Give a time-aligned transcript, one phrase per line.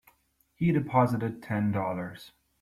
[0.55, 2.31] He's deposited Ten Dollars.